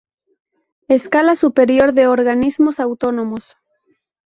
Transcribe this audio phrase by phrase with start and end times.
[0.87, 3.55] Escala Superior de Organismos Autónomos.